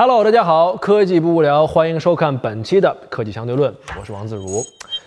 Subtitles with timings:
[0.00, 4.64] Hello，大家好，科技不无聊，欢迎收看本期的科技相对论，我是王自如。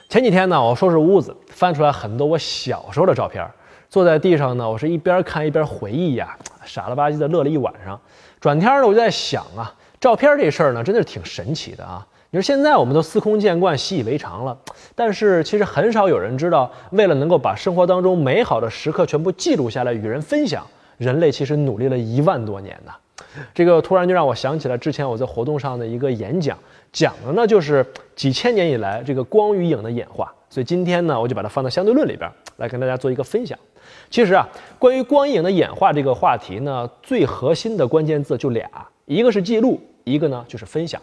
[0.10, 3.50] 前几天呢，我收拾屋子，翻出来很多我小时候的照片，
[3.88, 7.98] 坐在地上呢，我是一边看一边回忆呀，傻了吧唧的乐了一晚上。
[8.42, 12.06] 转天呢，我就在想啊，照片这事儿呢，真的是挺神奇的啊。
[12.30, 14.58] 你说现在我们都司空见惯、习以为常了，
[14.94, 20.68] 但是其实很少有人知道，为了能够把生活当中美好的时刻全部记录下来与人分享，
[20.98, 22.92] 人类其实努力了一万多年呢。
[23.54, 26.58] 这个突然就让我想起了之前我在活动上的一个演讲，
[26.92, 27.86] 讲的呢就是
[28.16, 30.34] 几千年以来这个光与影的演化。
[30.50, 33.58] 所以今天呢，我就把它放到相对论里边来跟大家做一个分享。
[34.10, 34.46] 其实啊，
[34.78, 38.70] 关于光影的演化这个话题呢，最核心的关键字就俩，
[39.06, 41.02] 一个是记录，一个呢就是分享。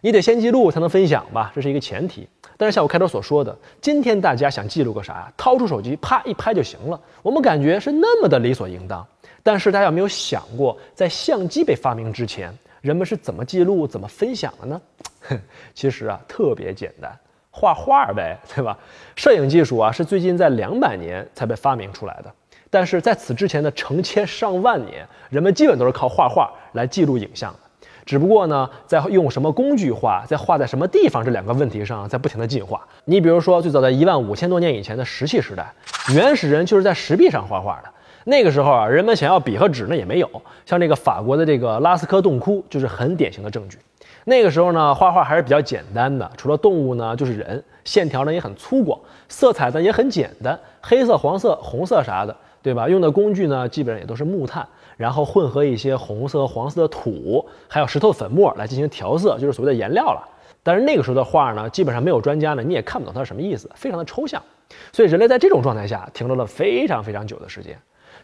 [0.00, 2.26] 你得先记录才能分享吧，这是一个前提。
[2.56, 5.32] 但是像我开头所说的，今天大家想记录个啥呀？
[5.36, 9.06] 掏出手机啪一拍就行了，我们感觉是那么的理所应当。
[9.42, 14.80] 但是大家有没有想过，在相机被发明之前，人们是怎么记录、怎么分享的呢？
[15.74, 17.10] 其实啊，特别简单，
[17.50, 18.76] 画画呗，对吧？
[19.16, 22.32] 摄影技术啊，是最近在两百年才被发明出来的。
[22.70, 27.58] 但是在此之前的成千上万年，人们基本都是靠画画来记录影像的。
[28.06, 32.86] 只不过呢，在用什么工具画，在画在什么地方这两个问题上，在不停的进化。
[33.04, 35.72] 你比如说，最早在一万五千多年以前的石器时代，
[36.14, 37.90] 原始人就是在石壁上画画的。
[38.24, 40.28] 那个时候啊，人们想要笔和纸呢也没有，
[40.66, 43.78] 像这个法国的这个拉斯科洞窟就是很典型的证据。
[44.24, 48.98] 那个时候呢，画画还是比较简单的，除了动物呢就是人，线条呢也很粗犷，
[49.28, 52.86] 色彩呢也很简单，黑色、黄色、红色啥的，对吧？
[52.86, 60.28] 用的工具呢基本上也都是木炭，然后混合一些红色、黄色的土，还有石头粉末来进行调色，就是所谓的颜料了。
[60.62, 64.40] 但是那个时候的画呢，基本上没有专家呢，你也看不懂它是什么意思，非常的抽象。
[64.92, 67.76] 所以人类在这种状态下停留了非常非常久的时间。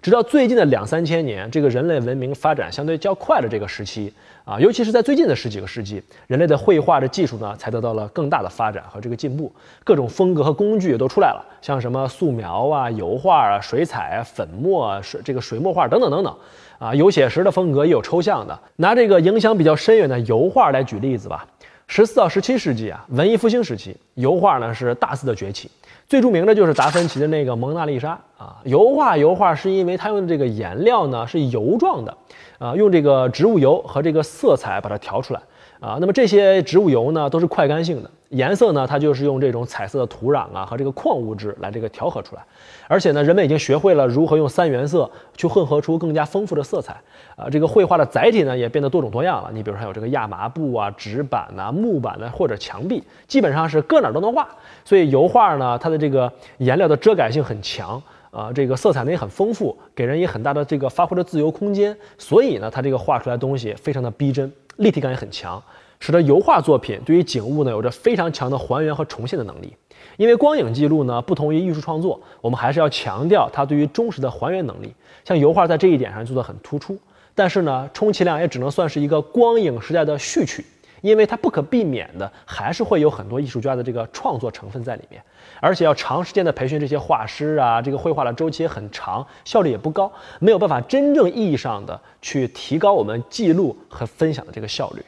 [0.07, 9.53] 直到最近的两三千年，这个人类文明发展相对较快的这个时期啊，尤其是在最近的十几个世纪，人类的绘画的技术呢，才得到了更大的发展和这个进步，
[9.83, 16.33] 各种风格和工具也都出来了，像什么素描啊、油画啊、水彩啊、粉末啊、水这个水墨画等等等等
[16.79, 18.57] 啊，有写实的风格，也有抽象的。
[18.77, 21.45] 拿这个影响比较深远的油画来举例子吧，
[21.89, 25.69] 十四到十七世纪啊，文艺复兴时期，油画呢是大肆的崛起。
[26.09, 32.17] 最著名的就是达芬奇的那个蒙娜丽莎啊，油画油画是因为它用的这个颜料呢是油状的，
[32.59, 35.41] 啊，用这个植物油和这个色彩把它调出来。
[35.79, 42.43] 啊，那么这些植物油呢，都是快干性的，颜色呢，它就是用这种彩色的土壤啊和这个矿物质来这个调和出来，
[42.89, 46.95] 而且呢，人们已经学会了如何用三原色去混合出更加丰富的色彩，
[47.37, 49.51] 啊，这个绘画的载体呢也变得多种多样了。
[49.53, 54.49] 你比如说有这个亚麻布啊、纸板呐、木板呢，或者墙壁，基本上是搁哪都能画。
[54.85, 61.97] 所以油画呢，它的这个颜料的遮盖性很强，啊，这个色彩呢也很丰富，给人以很大的这个发挥的自由空间。
[62.19, 64.53] 所以呢，它这个画出来东西非常的逼真。
[64.77, 65.63] 立体感也很强，
[66.01, 69.75] 使得油画作品对于景物呢有着非常强的还原和重现的能力。
[70.17, 74.95] 因为光影记录呢不同于艺术创作，我们还是要强调它对于忠实的还原能力。
[75.25, 76.97] 像油画在这一点上做得很突出，
[77.35, 80.65] 但是呢，充其量也只能算是一个光影时代的序曲，
[81.01, 85.21] 因为它不可避免的还是会有很多艺术家的这个创作成分在里面，
[85.61, 95.03] 而且要长时间的培训这些画师啊，这个绘画的周期也很长，效率也不高，没有办法真正意义上的去提高我们记录和分享的这个效率。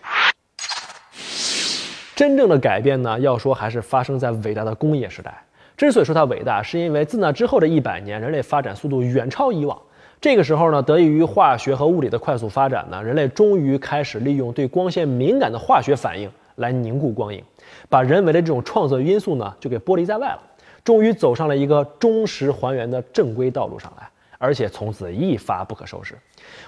[2.18, 5.32] 真正的改变呢，要说还是发生在伟大的工业时代。
[5.76, 9.80] 之所以说它伟大，是因为自那之后的一百年，人类发展速度远超以往。
[10.20, 17.40] 这个时候呢，得益于化学和物理的快速发展呢，人类终于开始利用对光线敏感的化学反应来凝固光影，
[17.88, 20.42] 把人为的这种创作因素呢就给剥离在外了，
[20.82, 24.08] 终于走上了一个忠实还原的正规道路上来，
[24.38, 26.18] 而且从此一发不可收拾。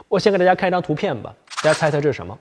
[0.07, 2.39] 我先给大家看一张图片吧，大家猜猜这是什么？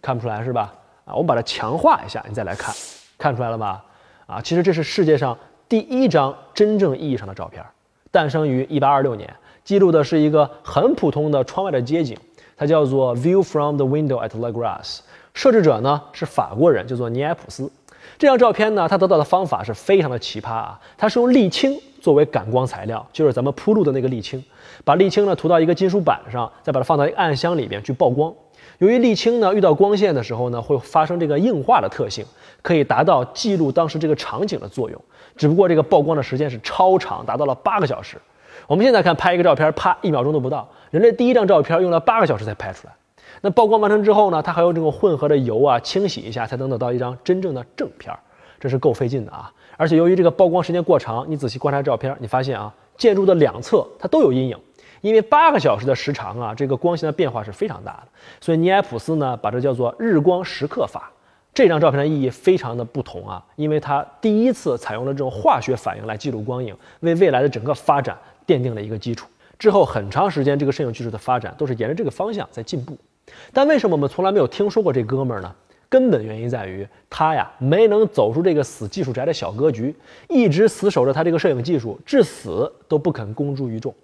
[0.00, 0.72] 看不出来是吧？
[1.04, 2.74] 啊，我们把它强化一下，你再来看，
[3.18, 3.84] 看出来了吧？
[4.26, 5.36] 啊，其实这是世界上
[5.68, 7.64] 第一张真正意义上的照片，
[8.10, 9.34] 诞生于1826年，
[9.64, 12.16] 记录的是一个很普通的窗外的街景，
[12.56, 15.00] 它叫做 View from the window at La Grasse。
[15.34, 17.70] 摄制者呢是法国人，叫做尼埃普斯。
[18.18, 24.42] 这张照片呢，他得到的方法是非常的奇葩啊，它是用沥青作为感光材料，就是咱们铺路的那个沥青，
[24.84, 28.32] 把沥青呢涂到一个金属板上，再把它放到一个暗箱里面去曝光。
[28.78, 32.24] 由于沥青呢遇到光线的时候呢，会发生这个硬化的特性，
[32.62, 35.00] 可以达到记录当时这个场景的作用。
[35.36, 38.16] 只不过这个曝光的时间是超长，达到了八个小时。
[38.66, 40.68] 我们现在看拍一个照片，啪，一秒钟都不到。
[40.90, 42.92] 人类第一张照片用了八个小时才拍出来。
[43.40, 48.18] 那曝光完成之后呢，它还有这种混合的油啊清洗一下，才能得到一张真正的正片儿。
[48.60, 49.50] 这是够费劲的啊！
[49.76, 54.56] 而且由于这个曝光时间过长，你仔细观察照片，你发现啊，建筑的两侧它都有阴影。
[55.02, 58.08] 因为八个小时的时长啊，这个光线的变化是非常大的，
[58.40, 61.10] 所以尼埃普斯呢把这叫做日光时刻法。
[61.54, 68.16] 这张照片的意义非常的不同啊，因为它第一次采用了这种化学反应来记录光影，为未来的整个发展
[68.46, 69.28] 奠定了一个基础。
[69.58, 72.96] 之后很长时间，这个摄影技术的发展都是沿着这个方向在进步。
[73.52, 75.54] 但为什么我们从来没有听说过这哥们儿呢？
[75.88, 79.94] 根本原因在于他呀没能走出这个死技术宅的小格局，
[80.30, 83.94] 一直死守着他这个摄影技术，至死都不肯公诸于众。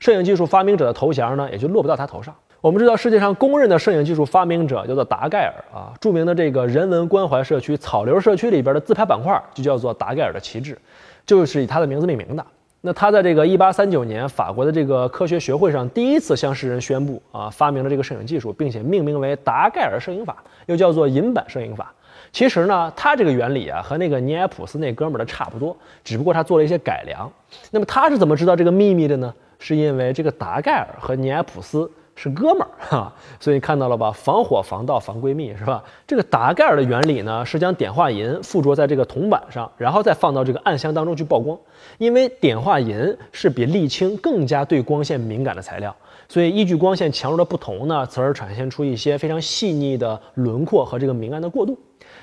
[0.00, 2.34] 摄影技术发明者的头衔呢，也就落不到他头上。
[2.60, 10.76] 我们知道世界上公认的摄影技术发明者叫做达盖尔啊，著名的这个人文关怀社区草流社区里边的自拍板块就叫做达盖尔的旗帜，
[11.24, 12.44] 就是以他的名字命名的。
[12.82, 21.92] 那他在这个1839年法国的这个科学学会上第一次向世人宣布啊，发明了这个摄影技术，并且命名为达盖尔摄影法，又叫做银版摄影法。
[22.32, 27.30] 其实呢，他这个原理啊和那个尼埃普斯那哥们儿的差不多，只不过他做了一些改良。
[27.70, 29.34] 那么他是怎么知道这个秘密的呢？
[29.60, 31.88] 是因为这个达盖尔和尼埃普斯。
[32.16, 33.10] 是哥们儿哈，
[33.40, 34.12] 所以看到了吧？
[34.12, 35.82] 防火防盗防闺蜜是吧？
[36.06, 41.58] 这个达盖尔的原理呢，是将碘化银附着在这个铜板上，然后再放到这个暗箱当中去曝光。
[41.96, 45.96] 因为碘化银是比沥青更加对光线敏感的材料，
[46.28, 51.78] 所以依据光线强弱的不同呢，从而产生出一些非常细腻的轮廓和这个明暗的过渡。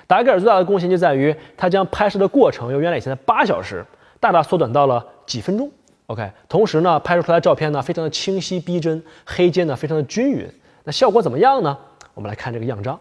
[0.06, 3.84] 达盖尔最大的贡献就在于，他将拍摄的过程由原来以前的八小时，
[4.20, 5.72] 大大缩短到了几分钟。
[6.08, 10.50] OK，同时呢，拍摄出来的照片呢非常的清晰逼真，黑阶呢非常的均匀。
[10.86, 11.78] 那效果怎么样呢？
[12.14, 12.98] 我们来看这个样张。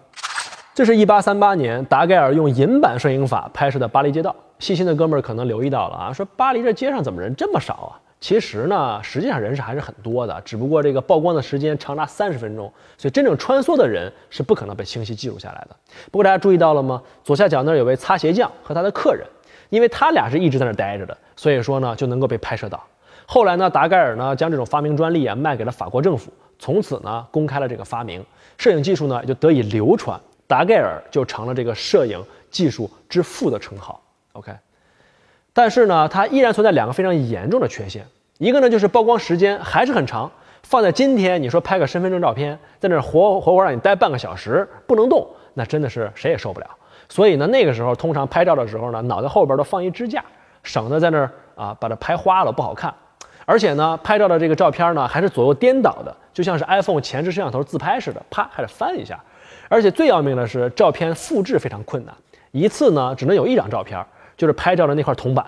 [0.75, 4.35] 这是一八三八年达盖尔用银版摄影法拍摄的巴黎街道。
[4.59, 7.95] 细心的哥们儿可能留意到了啊，说巴黎这街上怎么人这么少啊？
[8.19, 15.77] 其实呢，实际上人是还是很多的，只不过这个曝光的时间长达三十分钟，所以真正穿梭的人是不可能被清晰记录下来的。
[16.11, 17.01] 不过大家注意到了吗？
[17.23, 19.25] 左下角那儿有位擦鞋匠和他的客人，
[19.69, 22.83] 因为他俩是一直在那儿待着的，所以说呢就能够被拍摄到。
[23.27, 28.25] 后来呢，达盖尔呢将这种发明专利啊卖给了法国政府，从此呢公开了这个发明，
[28.57, 34.01] 摄影技术呢也就得以流传，达盖尔就成了这个摄影技术之父的称号。
[34.33, 34.53] OK，
[35.53, 38.07] 但是呢，它依然存在两个非常严重的缺陷，
[38.39, 40.31] 一个呢就是曝光时间还是很长，
[40.63, 46.67] 放在今天你说拍个身份证照片，在那活活活让你待半个小时不能动，那真的是谁也受不了。
[47.09, 50.25] 所以呢，那个时候通常拍照的时候呢，脑袋后边都放一支架，
[50.63, 52.95] 省得在那儿啊把它拍花了不好看。
[53.47, 59.19] 而且呢，拍照的这个照片呢，还是左右颠倒的，就像是 iPhone 前置摄像头自拍似的，啪还得翻一下。
[59.69, 62.15] 而且最要命的是，照片复制非常困难，
[62.51, 64.05] 一次呢只能有一张照片，
[64.37, 65.47] 就是拍照的那块铜板。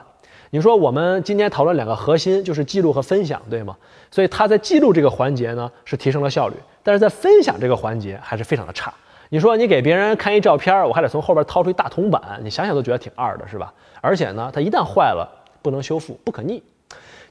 [0.50, 3.76] 你说我们今天讨论两个核心，就是记录和分享，对吗？
[4.10, 8.94] 所以它在记录这个环节呢是提升了效率，但是在分享这个环节还是非常的差。
[9.28, 13.72] 你说你给别人看一照片，我还得从后边掏出一大铜板，你想想都觉得挺二的，是吧？
[14.00, 15.28] 而且呢，它一旦坏了，
[15.60, 16.62] 不能修复，不可逆。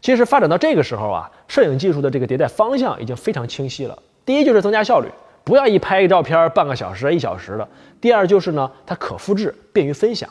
[0.02, 3.98] 其实发展到这个时候啊，摄影技术的这个迭代方向已经非常清晰了。
[4.26, 5.08] 第一就是增加效率，
[5.44, 7.68] 不要一拍一照片半个小时、一小时的。
[8.00, 10.30] 第二就是呢，它可复制，便于分享。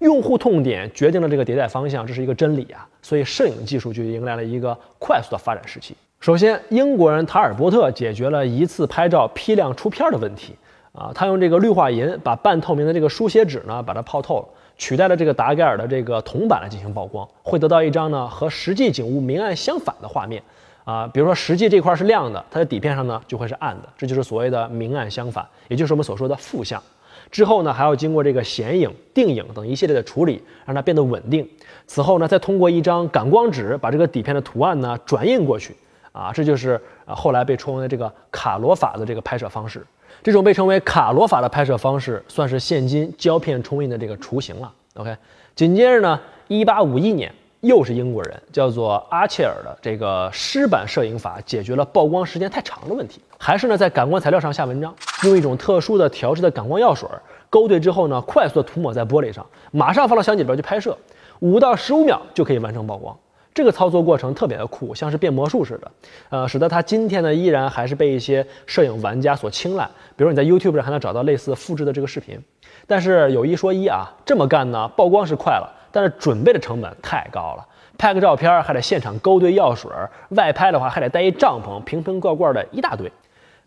[0.00, 2.86] 用户痛点决定了这个迭代方向，这是一个真理啊。
[3.02, 5.96] 所以摄影技术就迎来了一个快速的发展时期。
[6.20, 10.54] 首先，英国人塔尔伯特解决了一次拍照批量出片的问题
[10.92, 14.48] 啊，他用这个氯化银把半透明的这个书写纸呢，把它泡透了。
[14.78, 20.42] 取代了这个达盖尔的这个铜板来进行曝光，会得到一张呢和实际景物明暗相反的画面
[20.84, 21.08] 啊。
[21.12, 26.82] 比如说实际这块是亮的，它的底片上呢就会是暗的，这就是所谓的明暗相反，也就是我们所说的负相。
[27.30, 31.48] 之后呢还要经过这个显影、定影等一系列的处理，让它变得稳定。
[31.86, 35.74] 此后呢再通过一张感光纸把这个底片的图案呢转印过去
[36.12, 39.84] 啊，这就是啊后来被称为这个卡罗法的这个拍摄方式。
[40.26, 44.72] 这种被称为卡罗法的拍摄方式，算是现今胶片冲印的这个雏形了。
[44.94, 45.16] OK，
[45.54, 53.20] 紧接着呢，一八五一年，又是英国人，叫做阿切尔的这个湿版摄影法，解决了曝光时间太长的问题。
[53.38, 54.92] 还是呢，在感光材料上下文章，
[55.22, 57.08] 用一种特殊的调制的感光药水
[57.48, 60.98] 勾兑之后呢，快速的涂抹在玻璃上，马上放到相机里边去拍摄，
[61.38, 63.16] 五到十五秒就可以完成曝光。
[63.56, 65.90] 这个操作过程特别的酷，像是变魔术似的，
[66.28, 69.88] 呃，使得它今天呢依然还是被一些摄影玩家所青睐。
[70.14, 72.38] 比如你在 YouTube 上还能找到类似复制的这个视频。
[72.86, 77.66] 但是有一说一啊，这么干呢，曝光是快了，但是准备的成本太高了。
[77.96, 79.90] 拍个照片还得现场勾兑药水，
[80.28, 83.10] 外拍的话还得带一帐篷，瓶瓶罐罐的一大堆。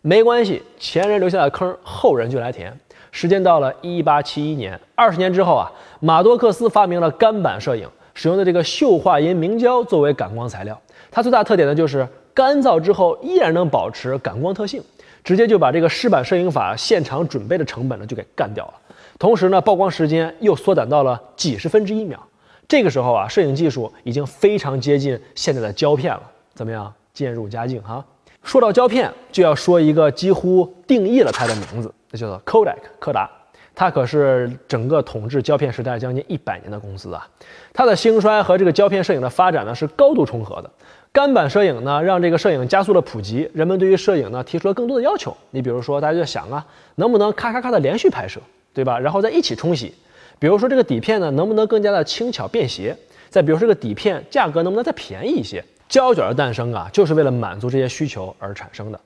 [0.02, 2.72] 没关系，前人留下的坑，后人就来填。
[3.10, 5.68] 时间到了一八七一年，二十年之后啊，
[5.98, 7.88] 马多克斯发明了干板摄影。
[8.20, 10.78] 使用的这个溴化银明胶作为感光材料，
[11.10, 14.82] 它最大特点呢就是干燥之后依然能保持感光特性，
[15.24, 18.74] 直接就把这个湿版摄影法现场准备的成本呢就给干掉了。
[19.18, 22.22] 同时呢，曝光时间又缩短到了几十分之一秒。
[22.68, 26.22] 这个时候啊，摄影技术已经非常接近现在的胶片了。
[26.52, 26.92] 怎么样？
[27.14, 28.04] 渐入佳境哈。
[28.42, 33.30] 说到胶片，就要说一个几乎定义了它的名字，那叫做 Kodak 柯达。
[33.80, 37.26] 它可是整个统治胶片时代将近一百年的公司啊。
[37.72, 40.70] 它的兴衰和这个胶片摄影的发展呢是高度重合的。
[41.12, 45.34] 干板摄影呢让这个摄影加速了普及，人们对于摄影呢提出了更多的要求。
[45.50, 48.38] 你比如说，大家就想啊，能不能咔咔咔的连续拍摄，
[48.74, 48.98] 对吧？
[48.98, 49.94] 然后再一起冲洗。
[50.38, 52.94] 比如说这个底片呢能不能更加的轻巧便携？
[53.30, 55.64] 再比如说这个底片价格能不能再便宜一些？
[55.88, 59.00] 胶卷的诞生啊，就是为了满足这些需求而产生的。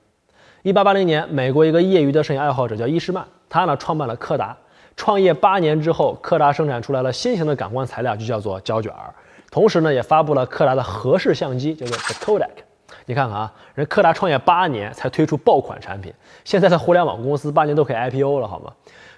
[0.63, 4.57] 一八八零年，美国一个业余的摄影爱好者叫伊什曼，他呢创办了柯达。
[4.95, 9.13] 创业八年之后，柯达生产出来了新型的感光材料，就叫做胶卷儿。
[9.51, 12.49] 同时呢，也发布了柯达的合适相机，叫做 The Kodak。
[13.05, 18.71] 你看看啊，人柯达创业八年才推出爆款产品，现在的互联网公司八年都可以 IPO 了，好吗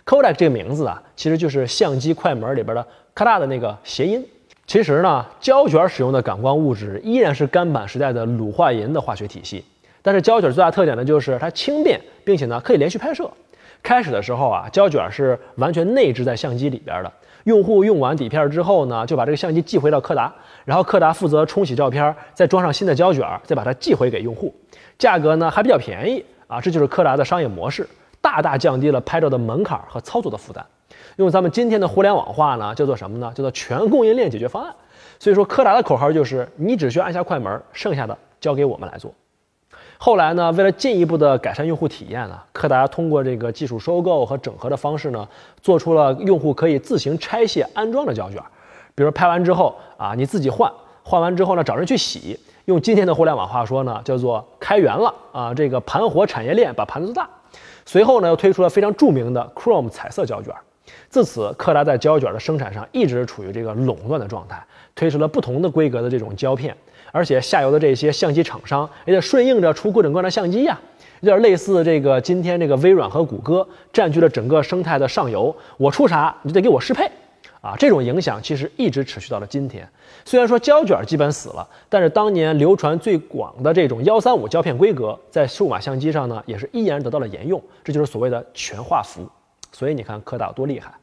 [0.05, 4.25] ？Kodak 这个名字啊，其实就是相机快门里边的“咔哒”的那个谐音。
[4.65, 9.63] 其实呢，胶卷使用的感光物质依然是干板时代的卤化银的化学体系。
[10.07, 13.29] 但是胶卷最大特点呢，就是它轻便，并且呢可以连续拍摄。
[13.83, 17.11] 开始的时候啊，胶卷是完全内置在相机里边的。
[17.43, 20.33] 用户用完底片之后呢，就把这个相机寄回到柯达，
[20.63, 24.55] 然后柯达负责冲洗照片，再装上新的胶卷，再把它寄回给用户。
[24.97, 27.85] 价格呢还比较便宜啊，这就是柯达的商业模式，
[28.21, 30.65] 大大降低了拍照的门槛和操作的负担。
[31.17, 33.29] 用咱们今天的互联网话呢，叫做什么呢？
[33.35, 34.73] 叫做全供应链解决方案。
[35.19, 39.13] 所以说，柯达的口号就是：你只需要按下快门，剩下的交给我们来做。
[39.99, 45.27] 后来呢，为了进一步的改善用户体验呢，柯达通过这个技术收购和整合的方式呢，
[45.61, 48.41] 做出了用户可以自行拆卸安装的胶卷。
[48.93, 50.71] 比如拍完之后啊，你自己换，
[51.03, 52.39] 换完之后呢，找人去洗。
[52.65, 57.29] 用今天的互联网话说呢，叫做开源了啊，这个盘活产业链，把盘子做大。
[57.85, 60.53] 随后呢，又推出了非常著名的 Chrome 彩色胶卷。
[61.09, 64.61] 自此，柯达在胶卷的生产上一直处于这个垄断的状态，
[64.95, 66.75] 推出了不同的规格的这种胶片，
[67.11, 70.79] 而且下游的这些相机厂商也得顺应着出各种各样的相机呀，
[71.21, 77.09] 有点类似这个今天这个微软和谷歌占据了整个生态的上游，我出啥你就得给我适配，
[77.61, 79.87] 啊，这种影响其实一直持续到了今天。
[80.25, 89.27] 虽然说胶卷基本死了，但是当年流传最广的这种幺三五胶片规格，在数码相机上呢，也是依然得到了沿用，这就是所谓的全画幅。
[89.71, 90.93] 所以你看柯达多厉害，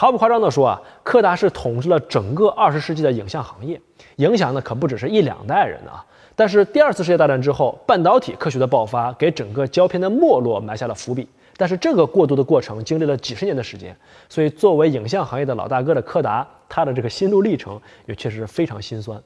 [0.00, 3.78] 毫不夸张地说啊，柯达是统治了整个二十世纪的影像行业，
[4.16, 6.02] 影响的可不只是一两代人啊。
[6.34, 11.28] 但是第二次世界大战之后，半导体科学的爆发给整个胶片的没落埋下了伏笔。
[11.54, 13.94] 但是这个过渡的过程经历了几十年的时间，
[14.30, 19.22] 所以作为影像行业的老大哥的柯达，他的这个心路历程也确实非常心酸。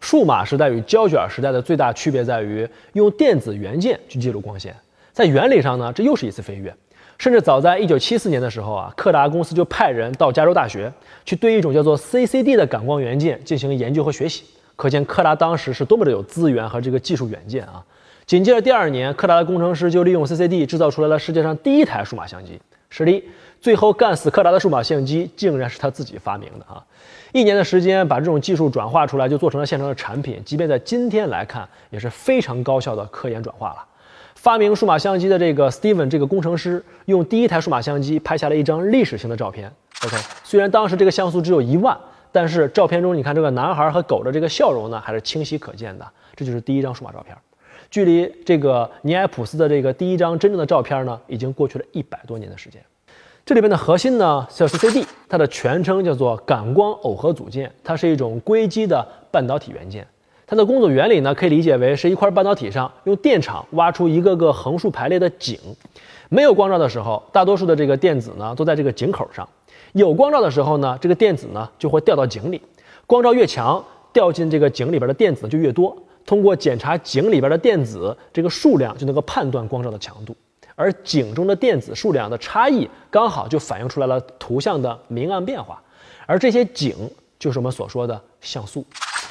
[0.00, 4.74] 数码时代与胶卷时代的最大区别在于用电子元件去记录光线。
[5.12, 6.76] 在原理上呢，这又是一次飞跃。
[7.18, 10.92] 甚至早在一九七四年的时候啊，柯达公司就派人到加州大学
[11.24, 14.44] 去对一种叫做 CCD 的感光元件进行研究和学习。
[14.76, 17.84] 可见柯达当时是多么的有资源和这个技术远见啊！
[18.26, 22.60] 紧接着第二年，柯达的工程师就利用 CCD 制造出来了世界上第一台数码相机。
[22.90, 23.24] 是的，
[23.60, 26.82] 最后干死柯达的数码相机竟然是他自己发明的啊！
[27.32, 30.42] 一年的时间把这种技术转化出来，就做成了现成的产品。
[30.44, 33.84] 即便在今天来看，也是非常高效的科研转化了。
[34.34, 39.72] 发明数码相机的这个 Steven 这个工程师，用第一台数码相机拍下了一张历史性的照片。
[40.04, 41.96] OK，虽然当时这个像素只有一万，
[42.30, 46.06] 但是照片中你看这个男孩和狗的这个笑容呢，还是清晰可见的。
[46.36, 47.34] 这就是第一张数码照片。
[47.90, 52.82] 距离这个尼埃普斯的这个第一张真正的照片呢，已经过去了一百多年的时间。
[53.46, 60.06] 这里边的核心呢叫 CCD，它的全称叫做感光耦合组件，它是一种硅基的半导体元件。
[60.54, 65.58] 它的工作原理呢，可以理解为是一块半导体上用电场挖出一个个横竖排列的井，
[66.28, 69.44] 没有光照的时候，大多数的这个电子呢都在这个井口上；
[69.94, 72.62] 有光照的时候呢，这个电子呢就会掉到井里。
[73.04, 75.96] 光照越强，掉进这个井里边的电子就越多。
[76.24, 80.36] 通过检查井里边的电子这个数量，就能够判断光照的强度。
[80.76, 85.82] 而井中的电子数量的差异，刚好就反映出来了图像的明暗变化。
[86.26, 86.94] 而这些井
[87.40, 88.86] 就是我们所说的像素。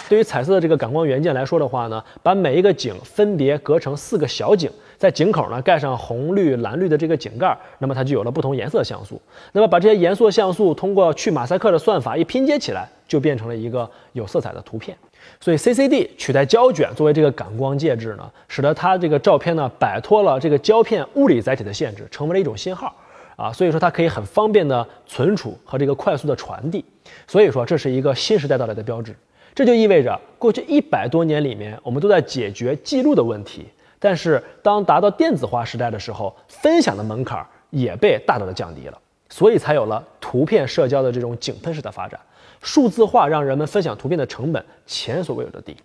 [0.10, 9.22] 对于彩色的这个感光元件来说的话呢，把每一个井分别隔成四个小井，在井口呢盖上红绿蓝绿的这个井盖，那么它就有了不同颜色的像素。
[9.53, 14.95] 那么把这些颜色像素通过去马赛克的算法一拼接起来，就变成了一个有色彩的图片。
[15.39, 22.93] 所以 CCD 取代胶卷作为这个感光介质呢，使得它这个照片呢摆脱了这个胶片物理载体的限制，成为了一种信号
[23.38, 23.51] 啊。
[23.53, 26.83] 所以说它可以很方便的存储和这个快速的传递。
[27.25, 29.15] 所以说这是一个新时代到来的标志。
[29.55, 33.67] 这就意味着，过去一百多年里面，我们都在解决记录的问题。
[34.00, 42.19] 但是，当达到电子化时代的时候，分享的门槛也被大大的降低了，所以才有了图片社交的这种井喷式的发展。
[42.62, 45.77] 数字化让人们分享图片的成本前所未有的低。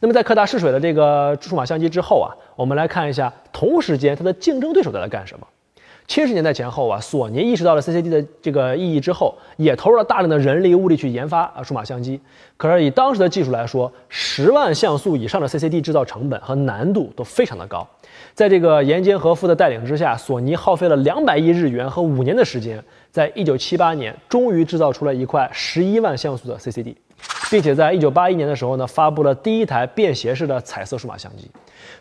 [0.00, 5.46] 那么在柯达试水的这个数码相机之后啊，我们来看一下同时间它的竞争对手在干什么。
[6.10, 12.20] 七十年代前后啊，索尼意识到了 CCD 的这个意义之后，也投入了大量的人力物力去研发啊数码相机。
[12.56, 17.86] 可是以当时的技术来说，十万像素以上的 CCD 制造成本和难度都非常的高。
[18.34, 26.92] 在这个岩间和夫的带领之下，索尼耗费了两百亿日元和五年的时间，在一九七八年终于制造出了一块十一万像素的 CCD。
[27.50, 31.48] 并且在一九八一年的时候呢，发布了第一台便携式的彩色数码相机。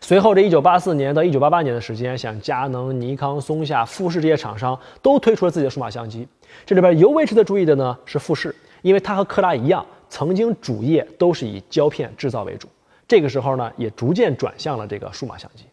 [0.01, 6.27] 随后这一九八四年到一九八八年的时间，像佳能、尼康、松下、富士这些厂商都推出了自己的数码相机。
[6.65, 12.67] 这里边尤为值得注意的呢是富士，因为它和柯达一样，曾经主业都是以胶片制造为主，
[13.07, 15.63] 这个时候呢也逐渐转向了这个数码相机。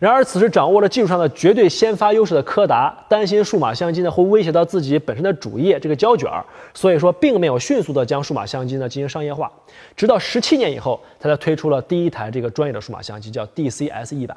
[0.00, 6.42] 然而，此时掌握了技术上的绝对先发优势的柯达，担心数码相机呢会威胁到自己本身的主业这个胶卷儿，
[6.72, 9.52] 所以说并没有迅速的将数码相机呢进行商业化。
[9.94, 14.34] 直到十七年以后，他才推出了第一台这个专业的数码相机，叫 DCS 一百。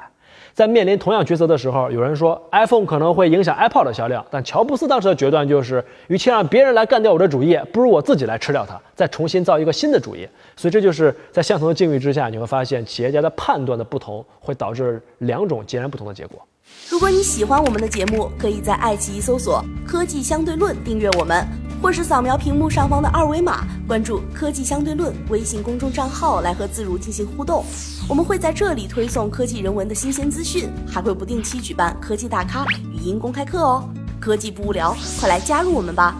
[0.54, 10.30] 在面临同样抉择的时候，有人说 iPhone 可能会影响 iPod 的销量，但乔布斯当时的决断就是，与其让别人来干掉我的主业，不如我自己来吃掉它，再重新造一个新的主业。
[10.54, 16.40] 所以这就是在相同的境遇之下，你会发现企业家的判断的不同，会导致两种截然不同的结果。
[16.88, 21.73] 如果你喜欢我们的节目，可以在爱奇艺搜索“科技相对论”订阅我们。
[21.84, 27.62] 或是扫描屏幕上方的二维码，关注“科技相对论”微信公众账号来和自如进行互动。
[28.08, 33.86] 我们会在这里推送科技人文的新鲜资讯，还会不定期举办科技大咖语音公开课哦。
[34.18, 36.16] 科技不无聊，快来加入我们吧！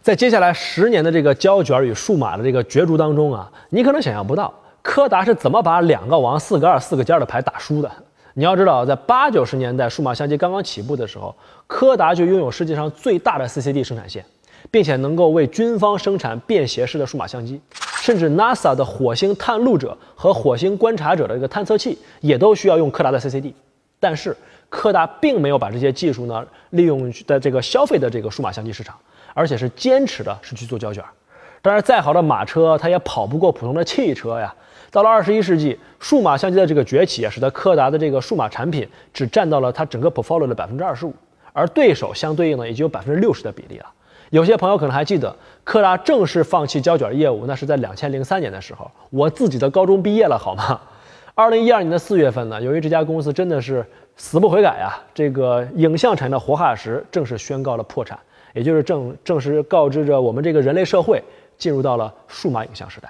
[0.00, 7.92] 在接下来十年的这个胶卷与数码的这个角逐当中啊，你可能想象不到柯达是怎么把两个王、四个二、四个尖的牌打输的。
[8.38, 11.34] 你要知道，在八九十年代数码相机刚刚起步的时候，
[11.66, 14.24] 柯达就拥有世界上最大的 CCD 生产线，
[14.70, 17.60] 并且能够为军方生产便携式的数码相机，
[18.00, 23.52] 甚至 NASA 的火星探路者和火星观察者的这个探测器也都需要用柯达的 CCD。
[23.98, 24.36] 但是
[24.68, 28.94] 柯达并没有把这些技术呢利用在这个消费的这个数码相机市场，
[29.34, 31.02] 而且是坚持的是去做胶卷。
[31.60, 34.54] 当然，再好的马车，它也跑不过普通的汽车呀。
[34.90, 41.14] 到了二十一世纪，数码相机的这个崛起啊，使得柯达的这个数码产品只占到了它整个 portfolio 的百分之二十五，
[41.52, 43.86] 而对手相对应呢，已经有百分之六十的比例了。
[44.30, 50.80] 有些朋友可能还记得，柯达正式放弃胶卷业务，那是在两千零三年的时候，我自己的高中毕业了，好吗？
[51.34, 58.18] 二零一二年的四月份呢，由于这家公司真的是死不悔改啊，这个影像产业的活化石正式宣告了破产，
[58.54, 61.22] 也就是正正式告知着我们这个人类社会
[61.56, 63.08] 进入到了数码影像时代。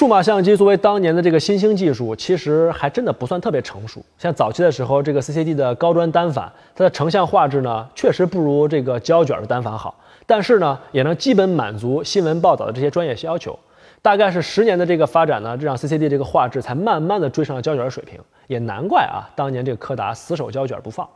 [0.00, 4.02] 数码相机作为当年的这个新兴技术，其实还真的不算特别成熟。
[4.16, 13.58] 像早期的时候，这个 CCD 的高端单反，它的成像画质呢，确实不如这个胶卷的单反好，但是呢，也能基本满足新闻报道的这些专业要求。
[14.00, 18.18] 大概是十年的这个发展呢，这让 CCD 这个画质才慢慢的追上了胶卷的水平。
[18.46, 21.06] 也难怪啊，当年这个柯达死守胶卷不放。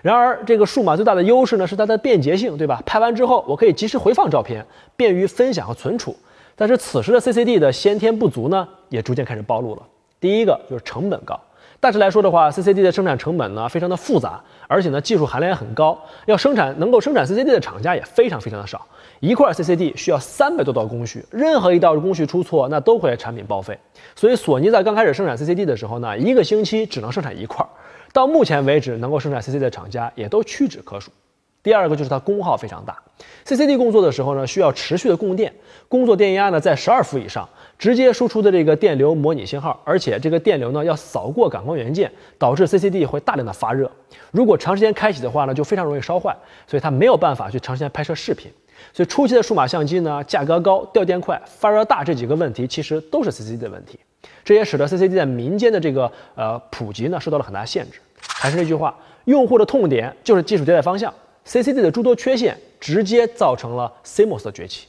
[0.00, 2.80] 然而，这个数码最大的优势呢，是它的便捷性，对吧？
[2.86, 4.64] 拍完之后，我可以及时回放照片，
[4.96, 6.16] 便于分享和存储。
[6.58, 9.82] 但是此时的 CCD 的先天不足呢，也逐渐开始暴露了。
[10.18, 11.40] 第一个就是成本高。
[11.78, 15.96] 大致来说的话，CCD 的生产成本呢非常的复杂，而且呢技术含量也很高。
[16.26, 18.84] 要生产能够生产 CCD 的厂家也非常非常的少。
[19.20, 23.78] 一块 CCD 需要三百多道工序，任何一道工序出错，那都会产品报废。
[24.16, 27.64] 所以索尼在刚开始生产 CCD 的时候呢，一个星期只能生产一块。
[28.12, 31.12] 到目前为止，能够生产 CCD 的厂家也都屈指可数。
[31.68, 32.96] 第二个就是它功耗非常大
[33.44, 35.52] ，CCD 工作的时候呢，需要持续的供电，
[35.86, 37.46] 工作电压呢在十二伏以上，
[37.78, 43.90] 直接输出的这个电流模拟信号，而且这个电流呢要扫过感光元件，导致 CCD 会大量的发热。
[44.30, 46.34] 如果长时间开启的话呢，就非常容易烧坏，
[46.66, 48.50] 所以它没有办法去长时间拍摄视频。
[48.94, 53.98] 所以初期的数码相机呢，价格高、掉电快、发热大这几个问题，其实都是 CCD 的问题。
[54.42, 58.00] 这也使得 CCD 在民间的这个呃普及呢受到了很大限制。
[58.22, 61.12] 还是那句话，用户的痛点就是技术迭代方向。
[61.48, 64.86] CCD 的诸多缺陷直接造成了 CMOS 的崛起。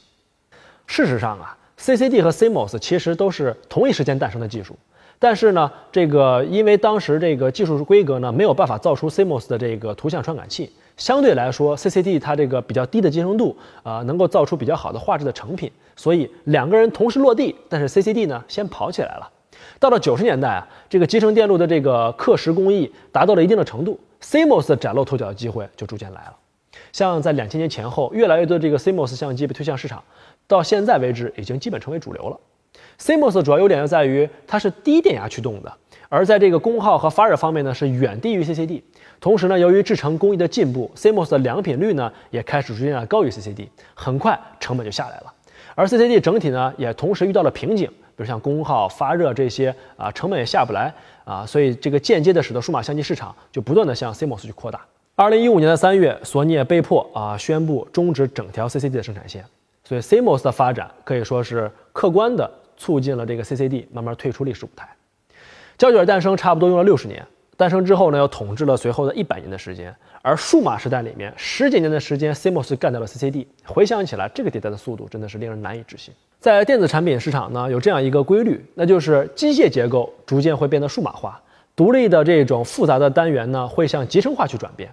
[0.86, 4.76] 事实上啊，CCD 和 CMOS 其实都是同一时间诞生的技术，
[5.18, 19.30] 但是呢，这个因为当时这个技术规格呢没有办法造出 CMOS 的这个图像传感器，相对来说 CCD 它这个比较低的集成度啊，能够造出比较好的画质的成品，所以两个人同时落地，但是 CCD 呢先跑起来了。
[19.78, 26.36] 到了九十年代啊，这个集成电路的这个刻蚀工艺达到了一定的程度，CMOS 的崭露头角的机会就逐渐来了。
[26.92, 30.02] 像在两千年前后，越来越多的这个 CMOS 相机被推向市场，
[30.46, 32.38] 到现在为止已经基本成为主流了。
[32.98, 35.72] CMOS 的主要优点就在于它是低电压驱动的，
[36.08, 38.82] 而在这个功耗和发热方面呢，是远低于 CCD。
[39.20, 45.32] 同时呢，由于制成工艺的进步，CMOS 的良品率呢也开始逐渐的高于 CCD，很快成本就下来了。
[45.74, 50.92] 而 CCD 整体呢也同时遇到了瓶颈，比如像功耗、发热这些啊，成本也下不来
[51.24, 54.80] 啊，所以这个间接的使得数码相机市场就不断的向 CMOS 去扩大。
[55.20, 59.44] 二零一五年的三月，索尼也被迫啊宣布终止整条 CCD 的生产线，
[59.84, 64.88] 所以 CMOS 的发展可以说是客观的促进了这个 CCD 慢慢退出历史舞台。
[65.76, 67.22] 胶卷诞生差不多用了六十年，
[67.54, 69.94] 诞生之后呢，又统治了随后的一百年的时间。
[70.22, 73.44] 而数码时代里面，十几年的时间，CMOS 干掉了 CCD。
[73.66, 76.14] 回想起来，这个迭代的速度真的是令人难以置信。
[76.38, 81.38] 在电子产品市场呢，有这样一个规律，那就是机械结构逐渐会变得数码化，
[81.76, 84.90] 独立的这种复杂的单元呢，会向集成化去转变。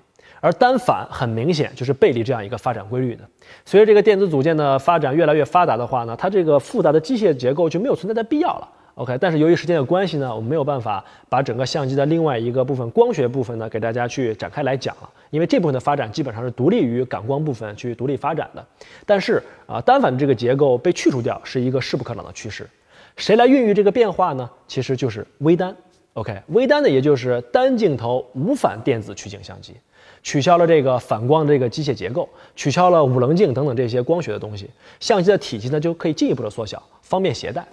[0.48, 3.24] 而单反很明显就是背离这样一个发展规律的。
[3.66, 8.70] 随着这个电子组件的发展越来越发达的话呢，它这个复杂的机械结构就没有存在的必要了。
[8.96, 18.66] OK，但是由于时间的关系呢，我们没有办法把整个相机的另外一个部分光学部分呢给大家去展开来讲了，因为这部分的发展基本上是独立于感光部分去独立发展的。
[19.06, 22.66] 但是啊，单反的这个结构被去除掉是一个势不可挡的趋势。
[23.18, 24.50] 谁来孕育这个变化呢？
[24.66, 25.76] 其实就是微单。
[26.14, 29.76] OK，微单呢，也就是单镜头无反电子取景相机，
[30.24, 37.66] 取消了这个反光这个机械结构，取消了五棱镜等等这些光学的东西，相机的体积呢就可以进一步的缩小，方便携带。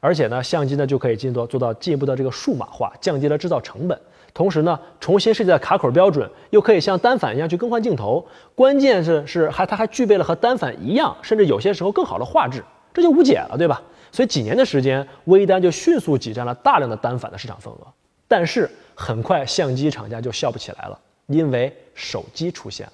[0.00, 3.98] 而且呢，相机呢就可以进做做到进一步的这个数码化，降低了制造成本。
[4.34, 8.26] 同时呢，重新设计的卡口标准，又可以像单反一样去更换镜头。
[8.54, 13.80] 关键是是还它还具备了和单反一样，甚至有些时候更好的画质，这就无解了，对吧？
[14.10, 17.78] 所以几年的时间，微单就迅速挤占了大量的单反的市场份额。
[18.26, 20.98] 但是很快，相机厂家就笑不起来了，
[21.32, 22.92] 因为手机出现了。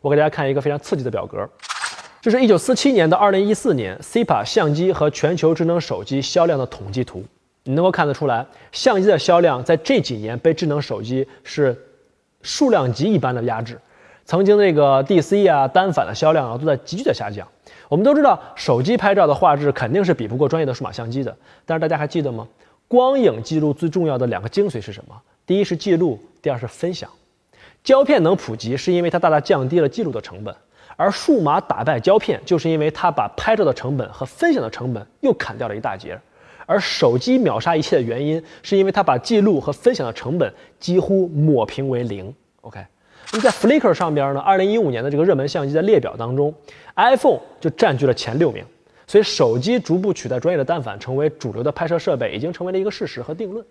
[0.00, 1.48] 我给大家看一个非常刺激的表格。
[2.20, 7.24] 这是一九四七年到二零一四年 CIPA 相机和全球智能手机销量的统计图，
[7.64, 11.76] 你能够看得出来，相机的销量在这几年被智能手机是
[12.42, 13.78] 数量级一般的压制。
[14.24, 17.46] 曾经那个 DC 啊单反的销量啊都在急剧的下降。
[17.88, 21.36] 我们都知道，手机拍照的画质肯定是比不过专业的数码相机的。
[21.64, 22.46] 但是大家还记得吗？
[22.88, 25.14] 光影记录最重要的两个精髓是什么？
[25.46, 27.08] 第一是记录，第二是分享。
[27.86, 30.52] 胶片能普及，是因为它大大降低了记录的成本。
[30.96, 36.18] 而数码打败胶片，就是因为它把拍照的成本和分享的成本又砍掉了一大截。
[36.66, 42.34] 而手机秒杀一切的原因，是因为它把记录和分享的成本几乎抹平为零。
[42.62, 42.84] OK，
[43.32, 46.52] 那在 Flickr 上边呢，二零一五年的这个热门相机的列表当中
[46.96, 48.64] ，iPhone 就占据了前六名。
[49.06, 53.64] 所以手机逐步取代专业的单反，成为主流的拍摄设备，已经成为了一个事实和定论。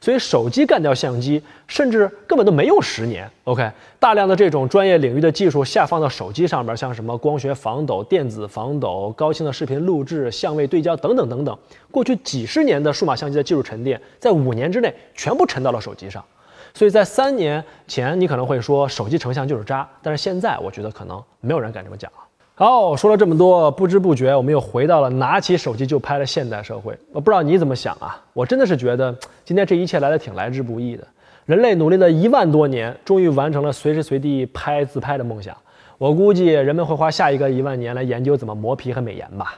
[0.00, 3.30] 所以手机干掉相机，甚至根本都没用十年。
[3.44, 11.58] OK，大量的这种专业领域的技术下放到手机上面，像什么光学防抖、电子防抖、高清的视频录制、相位对焦等等等等，
[11.90, 16.24] 过去几十年的数码相机的技术沉淀，在五年之内全部沉到了手机上。
[16.72, 22.18] 所以在三年前，你可能会说手机成像就是渣，但是现在我觉得可能没有人敢这么讲了。
[22.60, 26.94] 哦，说了这么多，不知不觉我们又回到了拿起手机就拍的现代社会。
[27.10, 28.22] 我不知道你怎么想啊？
[28.34, 31.02] 我真的是觉得今天这一切来的挺来之不易的。
[31.46, 35.56] 人类努力了一万多年，终于完成了随时随地拍自拍的梦想。
[35.96, 39.54] 我估计人们会花下一个一万年来研究怎么磨皮和美颜吧。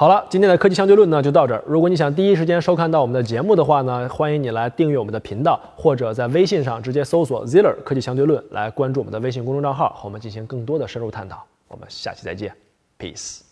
[0.00, 1.60] 好了，今天的科技相对论呢就到这儿。
[1.66, 11.44] 如果你想第一时间收看到我们的节目的话呢，欢迎你来订阅我们的频道，或者在微信上直接搜索 Ziller 科技相对论来关注我们的微信公众账号，和我们进行更多的深入探讨。
[11.66, 12.54] 我们下期再见
[12.96, 13.47] ，Peace。